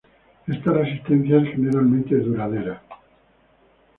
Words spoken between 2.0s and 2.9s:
duradera.